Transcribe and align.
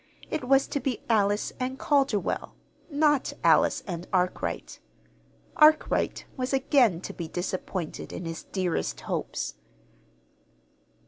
It 0.31 0.45
was 0.45 0.67
to 0.69 0.79
be 0.79 1.03
Alice 1.11 1.53
and 1.59 1.77
Calderwell, 1.77 2.55
not 2.89 3.33
Alice 3.43 3.83
and 3.85 4.07
Arkwright. 4.11 4.79
Arkwright 5.55 6.25
was 6.35 6.53
again 6.53 7.01
to 7.01 7.13
be 7.13 7.27
disappointed 7.27 8.11
in 8.11 8.25
his 8.25 8.45
dearest 8.45 9.01
hopes. 9.01 9.53